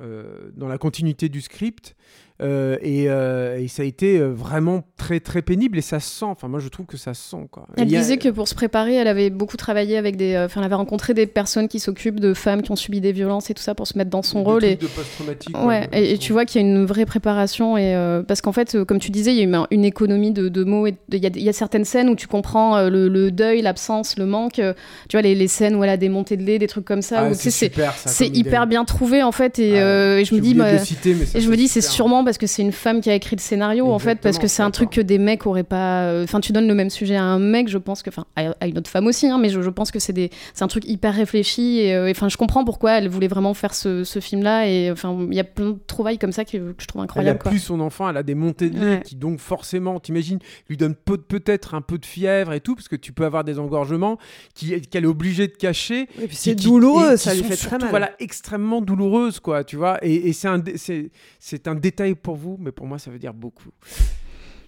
[0.00, 1.94] euh, dans la continuité du script.
[2.42, 6.24] Euh, et, et ça a été vraiment très très pénible et ça se sent.
[6.26, 7.66] Enfin, moi je trouve que ça se sent quoi.
[7.76, 10.34] Elle a- disait que pour se préparer, elle avait beaucoup travaillé avec des.
[10.34, 13.10] euh, Enfin, elle avait rencontré des personnes qui s'occupent de femmes qui ont subi des
[13.12, 14.60] violences et tout ça pour se mettre dans son des rôle.
[14.62, 17.76] trucs Et, de post-traumatique, ouais, et, et tu vois qu'il y a une vraie préparation.
[17.76, 20.48] Et, euh, parce qu'en fait, euh, comme tu disais, il y a une économie de,
[20.48, 20.86] de mots.
[20.86, 23.30] et de- Il y, a- il y a certaines scènes où tu comprends le, le
[23.30, 24.54] deuil, l'absence, le manque.
[24.54, 24.62] tu
[25.16, 27.20] vois, les, les scènes où elle a des montées de lait, des trucs comme ça.
[27.30, 29.58] Ah, c'est super, ça, c'est hyper bien trouvé en fait.
[29.58, 31.40] Et, Ah, euh, et je me dis, oublié de bah, le citer, mais ça, et
[31.40, 33.40] je me c'est dis, c'est sûrement parce que c'est une femme qui a écrit le
[33.40, 36.04] scénario en fait, parce que c'est un truc que des mecs auraient pas.
[36.10, 38.66] euh, Enfin, tu donnes le même sujet à un mec, je pense que, enfin, à
[38.66, 40.84] une autre femme aussi, hein, mais je, je pense que c'est des, c'est un truc
[40.86, 41.78] hyper réfléchi.
[41.80, 44.68] Et euh, et, enfin, je comprends pourquoi elle voulait vraiment faire ce, ce film-là.
[44.68, 47.02] Et enfin, il y a plein de trouvailles comme ça que, que je trouve Elle
[47.02, 47.38] a incroyables.
[47.38, 47.50] quoi.
[47.50, 49.02] plus son enfant, elle a des montées de lait Ouais.
[49.04, 52.88] qui donc forcément, t'imagines, lui donne peu- peut-être un peu de fièvre et tout, parce
[52.88, 54.18] que tu peux avoir des engorgements
[54.54, 56.08] qui- qu'elle est obligée de cacher.
[56.20, 57.90] Et puis c'est douloureux, et ça lui fait très mal.
[57.90, 59.98] Voilà, extrêmement douloureuse, quoi, tu vois.
[60.02, 60.62] Et, et c'est un,
[61.38, 63.68] c'est un détail pour vous, mais pour moi, ça veut dire beaucoup.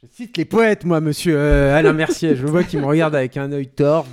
[0.02, 2.34] Je cite les poètes, moi, monsieur euh, Alain Mercier.
[2.34, 4.08] Je vois qu'il me regarde avec un œil torve.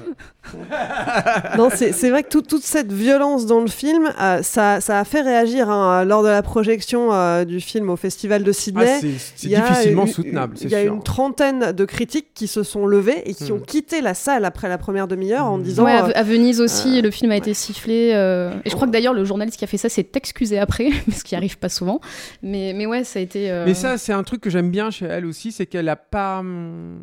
[1.58, 5.04] Non, c'est vrai que tout- toute cette violence dans le film, euh, ça, ça a
[5.04, 8.86] fait réagir hein, lors de la projection euh, du film au Festival de Sydney.
[8.88, 9.00] Ah,
[9.36, 10.94] c'est- difficilement eu- soutenable, c'est Il y a sûr.
[10.94, 13.56] une trentaine de critiques qui se sont levées et qui Hmm.
[13.56, 15.64] ont quitté la salle après la première demi-heure en Hmm.
[15.64, 15.86] disant.
[15.86, 18.12] Ouais, à, euh, à Venise aussi, euh, le film a été sifflé.
[18.14, 20.90] euh, et je crois que d'ailleurs, le journaliste qui a fait ça s'est excusé après,
[21.14, 22.00] ce qui arrive pas souvent.
[22.44, 23.50] Mais, mais ouais, ça a été.
[23.52, 25.96] euh, Mais ça, c'est un truc que j'aime bien chez elle aussi, c'est qu'elle a
[25.96, 26.40] pas.
[26.40, 27.00] hum,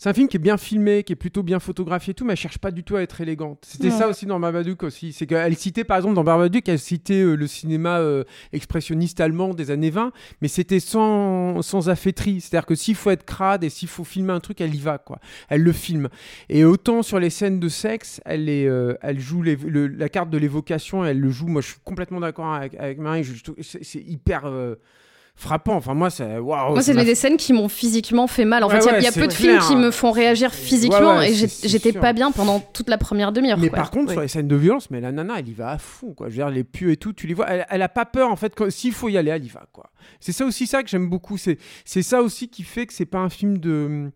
[0.00, 2.34] C'est un film qui est bien filmé, qui est plutôt bien photographié et tout, mais
[2.34, 3.64] elle cherche pas du tout à être élégante.
[3.66, 5.12] C'était ça aussi dans Babadook aussi.
[5.12, 9.54] C'est qu'elle citait, par exemple, dans Babadook, elle citait euh, le cinéma euh, expressionniste allemand
[9.54, 12.40] des années 20, mais c'était sans, sans affaîtrie.
[12.40, 14.98] C'est-à-dire que s'il faut être crade et s'il faut filmer un truc, elle y va,
[14.98, 15.18] quoi.
[15.48, 16.08] Elle le filme.
[16.48, 20.08] Et autant sur les scènes de sexe, elle, est, euh, elle joue les- le- la
[20.08, 21.48] carte de l'évocation, elle le joue.
[21.48, 23.26] Moi, je suis complètement d'accord avec, avec Marie.
[23.62, 24.42] C'est hyper.
[25.38, 25.76] Frappant.
[25.76, 26.72] Enfin, moi, c'est waouh.
[26.72, 28.64] Moi, c'est des scènes qui m'ont physiquement fait mal.
[28.64, 31.18] En Ouais, fait, il y a- y peu de films qui me font réagir physiquement
[31.18, 33.56] Ouais, et j'étais pas bien pendant toute la première demi-heure.
[33.58, 33.78] Mais quoi.
[33.78, 36.12] par contre, sur les scènes de violence, mais la nana, elle y va à fond,
[36.12, 36.26] quoi.
[36.28, 37.46] Je veux dire, les pieux et tout, tu les vois.
[37.48, 38.52] Elle, elle a pas peur, en fait.
[38.70, 39.90] S'il faut y aller, elle y va, quoi.
[40.20, 41.38] C'est ça aussi, ça que j'aime beaucoup.
[41.38, 44.10] C'est, c'est ça aussi qui fait que c'est pas un film de.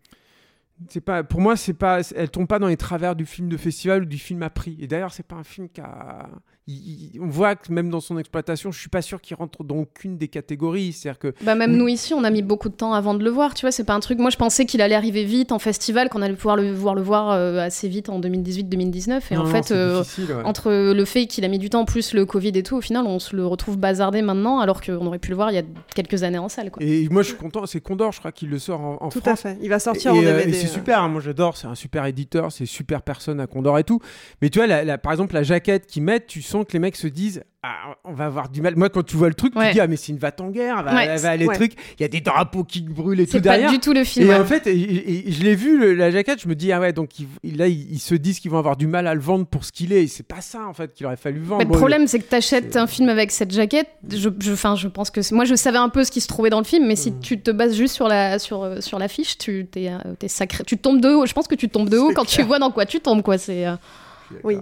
[0.89, 3.55] C'est pas, pour moi, c'est pas, elle tombe pas dans les travers du film de
[3.55, 4.75] festival ou du film à prix.
[4.81, 6.27] Et d'ailleurs, c'est pas un film qui a.
[6.67, 9.63] il- il- on voit que même dans son exploitation, je suis pas sûr qu'il rentre
[9.63, 10.93] dans aucune des catégories.
[10.93, 13.29] C'est-à-dire que Bah même nous ici, on a mis beaucoup de temps avant de le
[13.29, 13.53] voir.
[13.53, 14.19] Tu vois, c'est pas un truc.
[14.19, 17.01] Moi, je pensais qu'il allait arriver vite en festival, qu'on allait pouvoir le voir le
[17.01, 19.31] voir euh, assez vite en 2018-2019.
[19.31, 20.33] Et Non, en fait, euh, ouais.
[20.45, 23.05] entre le fait qu'il a mis du temps plus le Covid et tout, au final,
[23.05, 25.63] on se le retrouve bazardé maintenant, alors qu'on aurait pu le voir il y a
[25.95, 26.71] quelques années en salle.
[26.71, 26.83] Quoi.
[26.83, 27.65] Et moi, je suis content.
[27.65, 29.45] C'est Condor, je crois qu'il le sort en, en Tout France.
[29.45, 29.57] à fait.
[29.61, 30.49] Il va sortir et, en euh, DVD.
[30.49, 30.73] et c'est euh.
[30.73, 33.99] super, hein, moi j'adore, c'est un super éditeur, c'est super personne à Condor et tout.
[34.41, 36.79] Mais tu vois, la- la- par exemple, la jaquette qu'ils mettent, tu sens que les
[36.79, 38.75] mecs se disent ah, on va avoir du mal.
[38.75, 40.49] Moi, quand tu vois le truc, tu te dis ah, mais c'est une va en
[40.49, 41.55] guerre, elle va, Ouais, elle va aller ouais.
[41.55, 41.73] truc.
[41.97, 43.71] Il y a des drapeaux qui brûlent et tout C'est pas derrière.
[43.71, 44.29] du tout le film.
[44.29, 46.73] Et en fait, et- et- et je l'ai vu, le- la jaquette, je me dis,
[46.73, 49.13] ah ouais, donc ils- là, ils, ils se disent qu'ils vont avoir du mal à
[49.15, 50.07] le vendre pour ce qu'il est.
[50.07, 51.59] C'est pas ça, en fait, qu'il aurait fallu vendre.
[51.59, 53.87] Mais le Bon, problème, c'est que t'achètes un film avec cette jaquette.
[54.11, 56.65] Je, je, pense que moi, je savais un peu ce qui se trouvait dans le
[56.65, 57.19] film, mais si Mm.
[57.21, 60.65] tu te bases juste sur la sur euh, sur l'affiche, tu t'es euh, t'es sacré.
[60.65, 61.25] Tu tombes de haut.
[61.25, 63.21] Je pense que tu tombes de haut C'est quand tu vois dans quoi tu tombes,
[63.21, 63.37] quoi.
[63.37, 63.75] C'est euh,
[64.43, 64.57] Oui,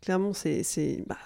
[0.00, 1.18] clairement, c'est c'est bah,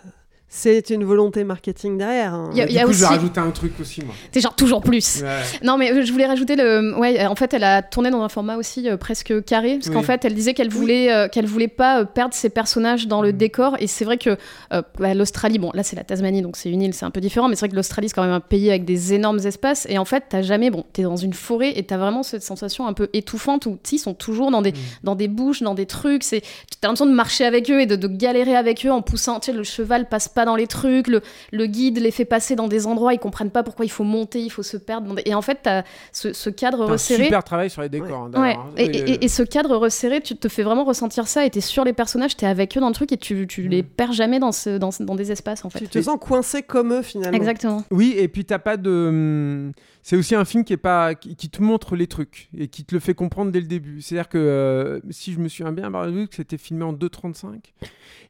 [0.49, 2.33] c'est une volonté marketing derrière.
[2.33, 2.51] hein.
[2.55, 4.15] Y a- Du il y a coup, je vais rajouter un truc aussi, moi.
[4.33, 5.23] c'est genre toujours plus.
[5.23, 5.29] Ouais.
[5.65, 6.97] Non, mais euh, je voulais rajouter le.
[6.99, 9.91] Ouais, euh, en fait, elle a tourné dans un format aussi euh, presque carré, parce
[9.91, 13.33] qu'en fait, elle disait qu'elle voulait, euh, qu'elle voulait pas perdre ses personnages dans le
[13.33, 13.37] Mm.
[13.37, 13.77] décor.
[13.81, 14.37] Et c'est vrai que
[14.73, 17.21] euh, bah, l'Australie, bon, là c'est la Tasmanie, donc c'est une île, c'est un peu
[17.21, 19.87] différent, mais c'est vrai que l'Australie c'est quand même un pays avec des énormes espaces.
[19.91, 22.87] Et en fait, t'as jamais, bon, t'es dans une forêt et t'as vraiment cette sensation
[22.87, 24.77] un peu étouffante où ils sont toujours dans des, Mm.
[25.05, 26.23] dans des bouches, dans des trucs.
[26.23, 26.41] C'est,
[26.81, 29.41] t'as l'impression de marcher avec eux et de, de galérer avec eux en poussant.
[29.41, 31.21] Tu sais, le cheval passe pas dans les trucs, le,
[31.51, 34.41] le guide les fait passer dans des endroits, ils comprennent pas pourquoi il faut monter,
[34.41, 35.15] il faut se perdre.
[35.17, 37.25] des- Et en fait, t'as ce, ce cadre un resserré.
[37.25, 38.29] super travail sur les décors.
[38.33, 38.55] hein, Ouais.
[38.55, 38.67] hein.
[38.77, 41.85] Et, et- et ce cadre resserré, tu te fais vraiment ressentir ça et t'es sur
[41.85, 44.53] les personnages, t'es avec eux dans le truc et tu, tu les perds jamais dans,
[44.53, 45.81] ce, dans, dans des espaces en fait.
[45.81, 47.37] Tu te sens coincé comme eux finalement.
[47.37, 47.83] Exactement.
[47.91, 49.73] Oui, et puis t'as pas de.
[50.09, 52.85] C'est aussi un film qui est pas qui, qui te montre les trucs et qui
[52.85, 54.01] te le fait comprendre dès le début.
[54.01, 55.91] C'est-à-dire que euh, si je me souviens bien,
[56.31, 57.59] c'était filmé en 2.35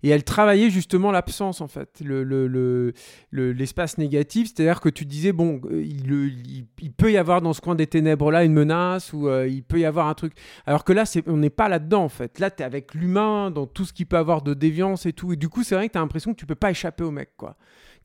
[0.02, 2.00] et elle travaillait justement l'absence en fait.
[2.02, 7.42] le, le- le- l'espace négatif, c'est-à-dire que tu disais, bon, euh, il, peut y avoir
[7.42, 10.32] dans ce coin des ténèbres-là une menace, ou euh, il peut y avoir un truc.
[10.64, 12.38] Alors que là, c'est, on n'est pas là-dedans, en fait.
[12.38, 15.34] Là, tu es avec l'humain, dans tout ce qu'il peut avoir de déviance et tout.
[15.34, 17.10] Et du coup, c'est vrai que tu as l'impression que tu peux pas échapper au
[17.10, 17.56] mec, quoi.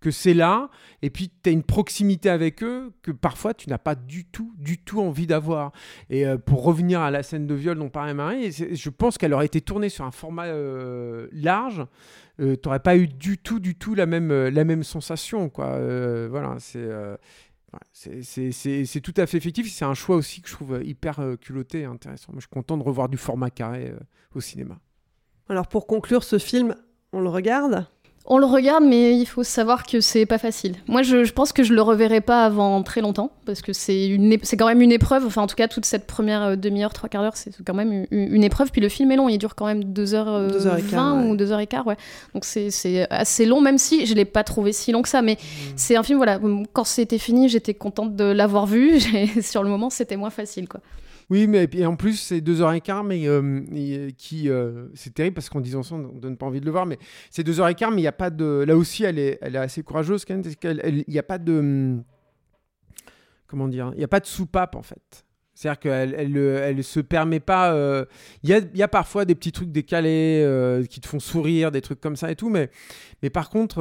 [0.01, 0.71] Que c'est là,
[1.03, 4.51] et puis tu as une proximité avec eux que parfois tu n'as pas du tout,
[4.57, 5.73] du tout envie d'avoir.
[6.09, 9.31] Et euh, pour revenir à la scène de viol dont parlait Marie, je pense qu'elle
[9.31, 11.85] aurait été tournée sur un format euh, large.
[12.39, 15.77] Euh, T'aurais pas eu du tout, du tout la même, euh, la même sensation, quoi.
[16.29, 16.89] Voilà, c'est.
[17.93, 19.71] c'est- tout à fait effectif.
[19.71, 22.31] C'est un choix aussi que je trouve hyper culotté et intéressant.
[22.31, 23.93] Moi, je suis content de revoir du format carré
[24.33, 24.79] au cinéma.
[25.47, 26.75] Alors pour conclure ce film,
[27.13, 27.85] on le regarde?
[28.25, 30.75] On le regarde, mais il faut savoir que c'est pas facile.
[30.87, 34.17] Moi, je, je pense que je le reverrai pas avant très longtemps, parce que c'est
[34.57, 35.25] quand même une épreuve.
[35.25, 38.05] Enfin, en tout cas, toute cette première euh, demi-heure, trois quarts d'heure, c'est quand même
[38.11, 38.71] une, une épreuve.
[38.71, 41.23] Puis le film est long, il dure quand même 2h20 Deux heures et quart, ouais.
[41.29, 41.97] ou 2h15, ouais.
[42.33, 45.21] Donc c'est c'est assez long, même si je l'ai pas trouvé si long que ça.
[45.21, 45.37] Mais
[45.75, 46.39] c'est un film, voilà,
[46.73, 48.99] quand c'était fini, j'étais contente de l'avoir vu.
[49.41, 50.79] Sur le moment, c'était moins facile, quoi.
[51.31, 54.49] Oui, mais et en plus, c'est deux heures et quart, mais euh, et, qui.
[54.49, 56.99] euh, c'est terrible parce qu'en disant ça, on donne pas envie de le voir, mais
[57.29, 58.65] c'est deux heures et quart, mais il n'y a pas de.
[58.67, 61.53] Là aussi, elle est, elle est assez courageuse quand même, parce qu'il a pas de.
[61.57, 62.03] hum,
[63.47, 65.25] Comment dire Il n'y a pas de soupape en fait.
[65.61, 67.71] C'est-à-dire qu'elle elle, euh, elle se permet pas.
[67.73, 68.05] euh,
[68.41, 72.01] Il y, a, parfois des petits trucs décalés euh, qui te font sourire, des trucs
[72.01, 72.71] comme ça et tout, mais,
[73.29, 73.79] par contre,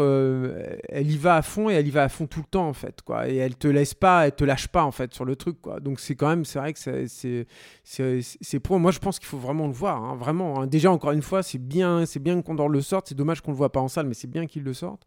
[0.91, 2.75] elle y va à fond et elle y va à fond tout le temps en
[2.75, 3.31] fait, quoi.
[3.31, 5.57] Et elle te laisse pas, elle te lâche pas en fait sur le truc.
[5.81, 8.79] Donc c'est quand même, c'est vrai que c'est, pro.
[8.79, 10.67] Moi, je pense qu'il faut vraiment le voir, hein, hein.
[10.67, 13.09] Déjà, encore une fois, c'est bien, bien qu'on le sorte.
[13.09, 15.07] C'est dommage qu'on le voit pas en salle, mais c'est bien qu'il le sorte.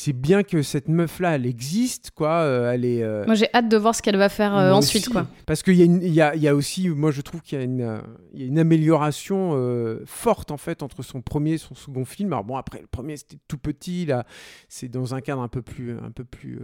[0.00, 2.42] C'est bien que cette meuf là, elle existe, quoi.
[2.42, 3.02] Euh, elle est.
[3.02, 5.10] euh, Moi, j'ai hâte de voir ce qu'elle va faire euh, ensuite, aussi.
[5.10, 5.26] quoi.
[5.44, 7.64] Parce qu'il y, y a, il y a aussi, moi je trouve qu'il y a
[7.64, 8.00] une,
[8.32, 9.58] il y a une amélioration
[10.06, 12.32] forte en fait entre son premier et son second film.
[12.32, 14.24] Alors bon, après le premier c'était tout petit, là
[14.68, 16.60] c'est dans un cadre un peu plus, un peu plus,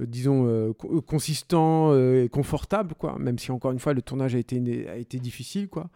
[0.00, 3.16] disons euh, euh, consistant euh, et confortable quoi.
[3.18, 5.88] Même si encore une fois le tournage a été, a été difficile quoi.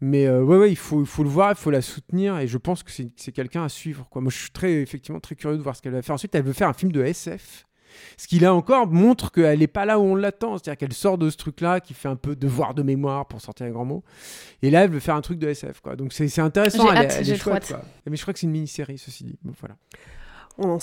[0.00, 2.46] Mais euh, ouais ouais, il faut, il faut le voir, il faut la soutenir et
[2.46, 4.22] je pense que c'est quelqu'un à suivre quoi.
[4.22, 6.14] Moi je suis très effectivement très curieux de voir ce qu'elle va faire.
[6.14, 7.66] Ensuite elle veut faire un film de SF.
[8.16, 10.58] Ce qui là encore montre qu'elle n'est pas là où on l'attend.
[10.58, 13.66] C'est-à-dire qu'elle sort de ce truc-là qui fait un peu devoir de mémoire pour sortir
[13.66, 14.02] un grand mot.
[14.62, 15.80] Et là, elle veut faire un truc de SF.
[15.80, 15.94] Quoi.
[15.94, 16.82] Donc c'est intéressant.
[16.86, 17.80] J'ai Elle, est- hâte, elle est j'ai trop chouette, hâte.
[17.80, 17.84] quoi.
[18.10, 19.38] Mais je crois que c'est une mini-série, ceci dit.
[19.44, 19.76] Bon, voilà.
[20.58, 20.78] On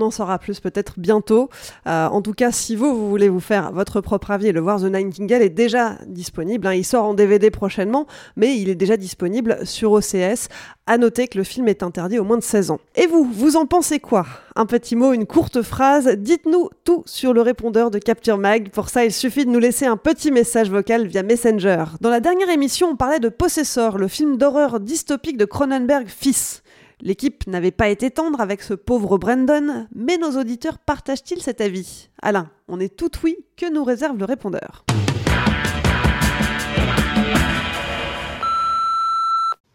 [0.00, 1.48] en, saura plus peut-être bientôt.
[1.86, 4.80] Euh, en tout cas, si vous, vous voulez vous faire votre propre avis, le Voir
[4.80, 6.66] the Nightingale est déjà disponible.
[6.66, 6.74] hein.
[6.74, 8.06] Il sort en DVD prochainement,
[8.36, 10.48] mais il est déjà disponible sur OCS.
[10.86, 12.78] À noter que le film est interdit aux moins de 16 ans.
[12.94, 14.26] Et vous, vous en pensez quoi?
[14.54, 16.08] Un petit mot, une courte phrase.
[16.18, 18.68] Dites-nous tout sur le répondeur de Capture Mag.
[18.68, 21.84] Pour ça, il suffit de nous laisser un petit message vocal via Messenger.
[22.02, 26.62] Dans la dernière émission, on parlait de Possessor, le film d'horreur dystopique de Cronenberg fils.
[27.00, 32.08] L'équipe n'avait pas été tendre avec ce pauvre Brandon, mais nos auditeurs partagent-ils cet avis?
[32.22, 34.84] Alain, on est tout oui, que nous réserve le répondeur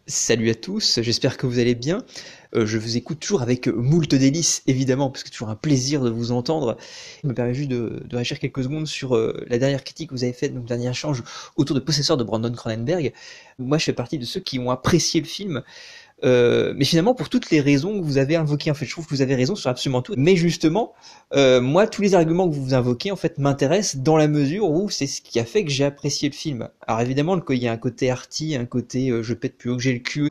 [0.07, 2.03] Salut à tous, j'espère que vous allez bien.
[2.55, 6.01] Euh, je vous écoute toujours avec moult délices, évidemment, parce que c'est toujours un plaisir
[6.01, 6.77] de vous entendre.
[7.21, 10.15] Je me permets juste de, de réagir quelques secondes sur euh, la dernière critique que
[10.15, 11.21] vous avez faite, donc le dernier échange
[11.57, 13.13] autour de Possesseur de Brandon Cronenberg.
[13.59, 15.61] Moi, je fais partie de ceux qui ont apprécié le film.
[16.23, 19.05] Euh, mais finalement, pour toutes les raisons que vous avez invoquées, en fait, je trouve
[19.05, 20.13] que vous avez raison sur absolument tout.
[20.17, 20.93] Mais justement,
[21.33, 24.89] euh, moi, tous les arguments que vous invoquez, en fait, m'intéressent dans la mesure où
[24.89, 26.69] c'est ce qui a fait que j'ai apprécié le film.
[26.87, 29.77] Alors évidemment, il y a un côté arty, un côté euh, je pète plus haut
[29.77, 30.29] que j'ai le cul.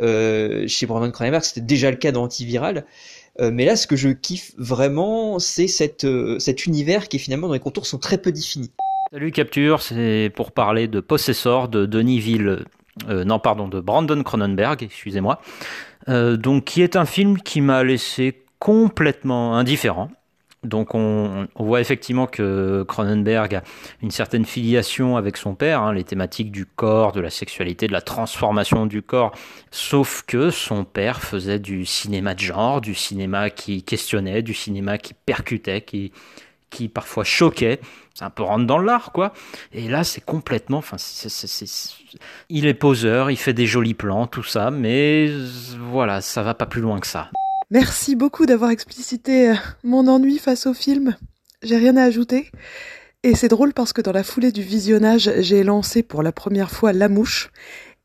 [0.00, 2.84] Euh, chez Brandon Cronenberg, c'était déjà le cas dans Antiviral.
[3.40, 6.06] Euh, mais là, ce que je kiffe vraiment, c'est cette,
[6.38, 8.72] cet univers qui finalement dans les contours sont très peu définis.
[9.12, 12.64] Salut Capture, c'est pour parler de Possessor de Denis Ville,
[13.08, 15.40] euh, non pardon, de Brandon Cronenberg, excusez-moi,
[16.08, 20.10] Euh, donc qui est un film qui m'a laissé complètement indifférent.
[20.64, 23.62] Donc on, voit effectivement que Cronenberg a
[24.00, 27.92] une certaine filiation avec son père, hein, les thématiques du corps, de la sexualité, de
[27.92, 29.32] la transformation du corps,
[29.72, 34.98] sauf que son père faisait du cinéma de genre, du cinéma qui questionnait, du cinéma
[34.98, 36.12] qui percutait, qui,
[36.70, 37.80] qui parfois choquait.
[38.14, 39.32] C'est un peu rentre dans l'art, quoi.
[39.72, 40.78] Et là, c'est complètement.
[40.78, 40.96] Enfin,
[42.48, 45.30] il est poseur, il fait des jolis plans, tout ça, mais
[45.90, 47.30] voilà, ça va pas plus loin que ça.
[47.70, 51.16] Merci beaucoup d'avoir explicité euh, mon ennui face au film.
[51.62, 52.50] J'ai rien à ajouter.
[53.22, 56.70] Et c'est drôle parce que dans la foulée du visionnage, j'ai lancé pour la première
[56.70, 57.50] fois La Mouche.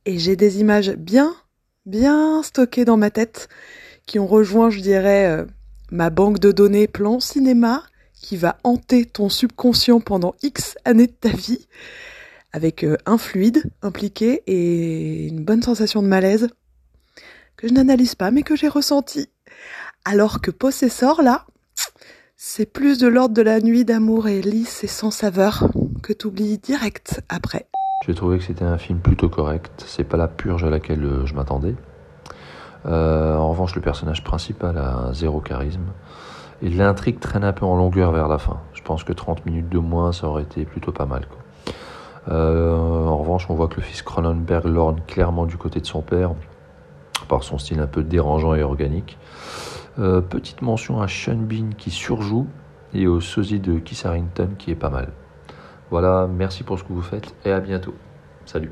[0.05, 1.35] Et j'ai des images bien,
[1.85, 3.49] bien stockées dans ma tête
[4.05, 5.45] qui ont rejoint, je dirais, euh,
[5.91, 7.83] ma banque de données plan cinéma
[8.21, 11.67] qui va hanter ton subconscient pendant X années de ta vie
[12.53, 16.49] avec euh, un fluide impliqué et une bonne sensation de malaise
[17.55, 19.29] que je n'analyse pas mais que j'ai ressenti.
[20.05, 21.45] Alors que Possessor, là,
[22.35, 25.69] c'est plus de l'ordre de la nuit d'amour et lisse et sans saveur
[26.03, 27.67] que t'oublies direct après.
[28.05, 29.83] J'ai trouvé que c'était un film plutôt correct.
[29.87, 31.75] C'est pas la purge à laquelle euh, je m'attendais.
[32.85, 35.93] Euh, en revanche, le personnage principal a zéro charisme.
[36.61, 38.59] Et l'intrigue traîne un peu en longueur vers la fin.
[38.73, 41.27] Je pense que 30 minutes de moins, ça aurait été plutôt pas mal.
[42.29, 46.01] Euh, en revanche, on voit que le fils Cronenberg lorne clairement du côté de son
[46.01, 46.31] père,
[47.27, 49.17] par son style un peu dérangeant et organique.
[49.99, 52.47] Euh, petite mention à Sean Bean qui surjoue
[52.93, 55.09] et au sosie de Keith Harrington qui est pas mal.
[55.89, 57.95] Voilà, merci pour ce que vous faites et à bientôt.
[58.45, 58.71] Salut.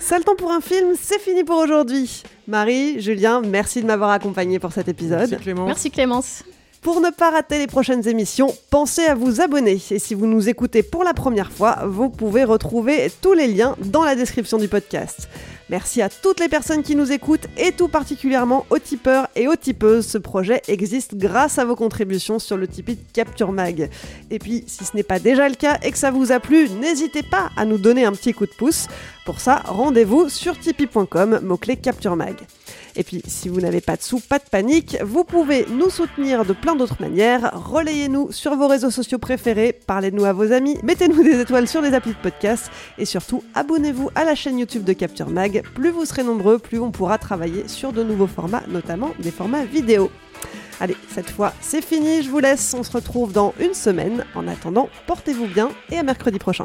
[0.00, 2.22] Sale temps pour un film, c'est fini pour aujourd'hui.
[2.48, 5.28] Marie, Julien, merci de m'avoir accompagné pour cet épisode.
[5.30, 5.66] Merci Clémence.
[5.66, 6.42] Merci Clémence.
[6.80, 9.78] Pour ne pas rater les prochaines émissions, pensez à vous abonner.
[9.90, 13.76] Et si vous nous écoutez pour la première fois, vous pouvez retrouver tous les liens
[13.84, 15.28] dans la description du podcast.
[15.68, 19.56] Merci à toutes les personnes qui nous écoutent et tout particulièrement aux tipeurs et aux
[19.56, 20.06] tipeuses.
[20.06, 23.90] Ce projet existe grâce à vos contributions sur le Tipeee de Capture Mag.
[24.30, 26.70] Et puis, si ce n'est pas déjà le cas et que ça vous a plu,
[26.70, 28.86] n'hésitez pas à nous donner un petit coup de pouce.
[29.26, 32.36] Pour ça, rendez-vous sur tipeee.com, mot-clé Capture Mag.
[32.96, 36.44] Et puis, si vous n'avez pas de sous, pas de panique, vous pouvez nous soutenir
[36.44, 37.50] de plein d'autres manières.
[37.54, 41.94] Relayez-nous sur vos réseaux sociaux préférés, parlez-nous à vos amis, mettez-nous des étoiles sur les
[41.94, 45.62] applis de podcast et surtout, abonnez-vous à la chaîne YouTube de Capture Mag.
[45.74, 49.64] Plus vous serez nombreux, plus on pourra travailler sur de nouveaux formats, notamment des formats
[49.64, 50.10] vidéo.
[50.80, 54.24] Allez, cette fois, c'est fini, je vous laisse, on se retrouve dans une semaine.
[54.34, 56.64] En attendant, portez-vous bien et à mercredi prochain.